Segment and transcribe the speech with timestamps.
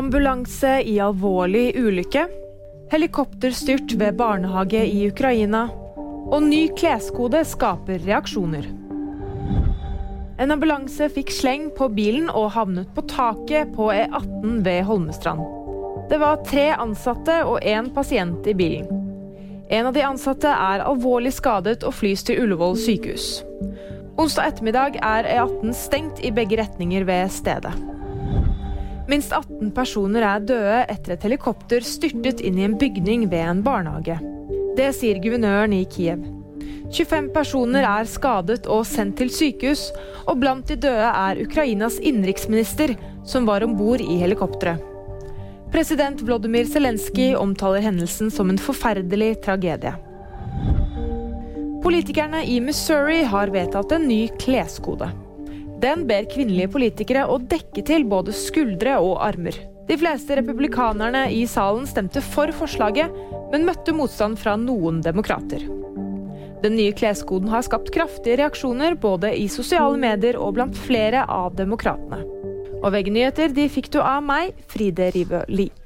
[0.00, 2.22] Ambulanse i alvorlig ulykke.
[2.90, 5.66] Helikopterstyrt ved barnehage i Ukraina.
[6.32, 8.64] Og ny kleskode skaper reaksjoner.
[10.40, 15.44] En ambulanse fikk sleng på bilen og havnet på taket på E18 ved Holmestrand.
[16.08, 18.88] Det var tre ansatte og én pasient i bilen.
[19.68, 23.28] En av de ansatte er alvorlig skadet og flys til Ullevål sykehus.
[24.16, 27.76] Onsdag ettermiddag er E18 stengt i begge retninger ved stedet.
[29.10, 33.62] Minst 18 personer er døde etter et helikopter styrtet inn i en bygning ved en
[33.66, 34.20] barnehage.
[34.78, 36.20] Det sier guvernøren i Kiev.
[36.94, 39.88] 25 personer er skadet og sendt til sykehus,
[40.30, 42.94] og blant de døde er Ukrainas innenriksminister,
[43.26, 44.78] som var om bord i helikopteret.
[45.74, 49.94] President Vlodymyr Zelenskyj omtaler hendelsen som en forferdelig tragedie.
[51.82, 55.10] Politikerne i Missouri har vedtatt en ny kleskode.
[55.80, 59.56] Den ber kvinnelige politikere å dekke til både skuldre og armer.
[59.88, 63.14] De fleste republikanerne i salen stemte for forslaget,
[63.50, 65.64] men møtte motstand fra noen demokrater.
[66.60, 71.56] Den nye kleskoden har skapt kraftige reaksjoner både i sosiale medier og blant flere av
[71.56, 72.20] demokratene.
[72.80, 75.79] Og VG-nyheter de fikk du av meg, Fride Rivø Lie.